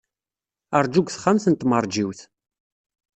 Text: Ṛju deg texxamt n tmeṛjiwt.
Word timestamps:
Ṛju 0.83 1.01
deg 1.01 1.07
texxamt 1.11 1.45
n 1.49 1.53
tmeṛjiwt. 1.55 2.19